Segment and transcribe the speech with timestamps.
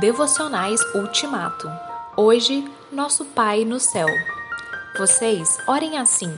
[0.00, 1.70] Devocionais Ultimato.
[2.16, 4.08] Hoje, nosso Pai no céu.
[4.98, 6.34] Vocês orem assim: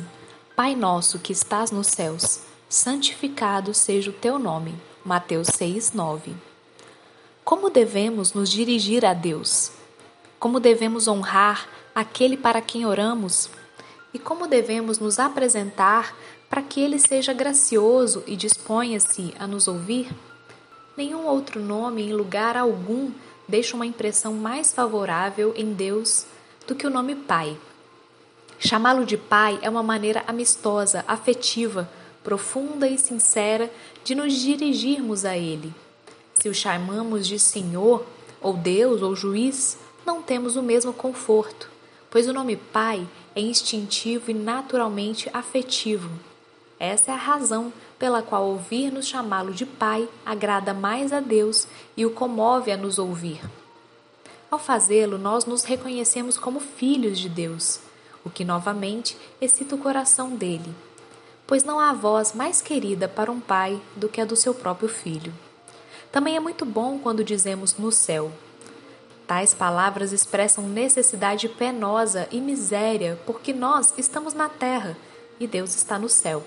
[0.57, 4.75] Pai nosso que estás nos céus, santificado seja o teu nome.
[5.05, 6.35] Mateus 6, 9.
[7.45, 9.71] Como devemos nos dirigir a Deus?
[10.41, 13.49] Como devemos honrar aquele para quem oramos?
[14.13, 16.13] E como devemos nos apresentar
[16.51, 20.11] para que ele seja gracioso e disponha-se a nos ouvir?
[20.97, 23.13] Nenhum outro nome em lugar algum
[23.47, 26.27] deixa uma impressão mais favorável em Deus
[26.67, 27.57] do que o nome Pai.
[28.59, 31.89] Chamá-lo de Pai é uma maneira amistosa, afetiva,
[32.23, 33.71] profunda e sincera
[34.03, 35.75] de nos dirigirmos a Ele.
[36.35, 38.05] Se o chamamos de Senhor,
[38.41, 41.71] ou Deus, ou Juiz, não temos o mesmo conforto,
[42.11, 46.11] pois o nome Pai é instintivo e naturalmente afetivo.
[46.79, 52.05] Essa é a razão pela qual ouvir-nos chamá-lo de Pai agrada mais a Deus e
[52.05, 53.41] o comove a nos ouvir.
[54.51, 57.81] Ao fazê-lo, nós nos reconhecemos como filhos de Deus,
[58.25, 60.75] o que novamente excita o coração dele,
[61.47, 64.89] pois não há voz mais querida para um pai do que a do seu próprio
[64.89, 65.33] filho.
[66.11, 68.31] Também é muito bom quando dizemos no céu.
[69.27, 74.97] Tais palavras expressam necessidade penosa e miséria, porque nós estamos na terra
[75.41, 76.45] e Deus está no céu.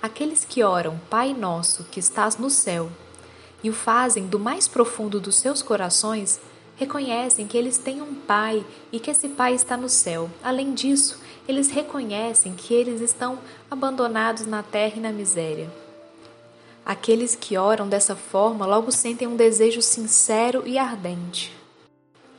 [0.00, 2.90] Aqueles que oram Pai Nosso que estás no céu
[3.62, 6.40] e o fazem do mais profundo dos seus corações,
[6.76, 10.30] reconhecem que eles têm um Pai e que esse Pai está no céu.
[10.42, 13.38] Além disso, eles reconhecem que eles estão
[13.70, 15.68] abandonados na terra e na miséria.
[16.86, 21.54] Aqueles que oram dessa forma logo sentem um desejo sincero e ardente.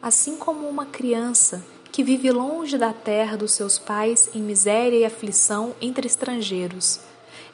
[0.02, 5.06] Assim como uma criança que vive longe da terra dos seus pais em miséria e
[5.06, 7.02] aflição entre estrangeiros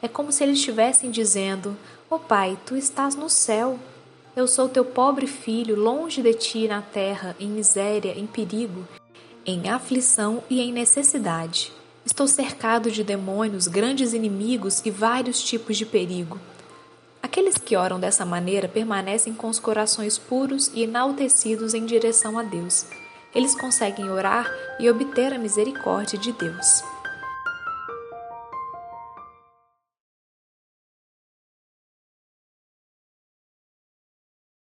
[0.02, 1.76] é como se eles estivessem dizendo:
[2.10, 3.78] Ó oh, Pai, tu estás no céu.
[4.36, 8.86] Eu sou teu pobre filho, longe de ti na terra, em miséria, em perigo,
[9.46, 11.72] em aflição e em necessidade.
[12.04, 16.38] Estou cercado de demônios, grandes inimigos e vários tipos de perigo.
[17.22, 22.42] Aqueles que oram dessa maneira permanecem com os corações puros e enaltecidos em direção a
[22.42, 22.86] Deus.
[23.34, 26.84] Eles conseguem orar e obter a misericórdia de Deus.